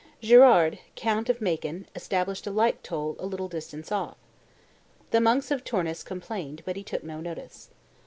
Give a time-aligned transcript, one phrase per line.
[0.19, 4.17] Girard, count of Macon, established a like toll a little distance off.
[5.11, 7.69] The monks of Tournus complained; but he took no notice.